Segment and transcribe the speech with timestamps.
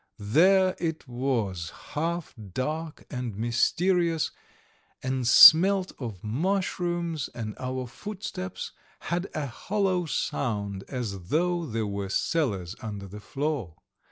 [0.17, 4.31] There it was half dark and mysterious,
[5.03, 12.09] and smelt of mushrooms, and our footsteps had a hollow sound as though there were
[12.09, 13.75] cellars under the floor.